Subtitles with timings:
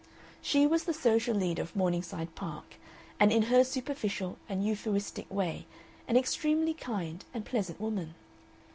[0.41, 2.77] She was the social leader of Morningside Park,
[3.19, 5.67] and in her superficial and euphuistic way
[6.07, 8.15] an extremely kind and pleasant woman.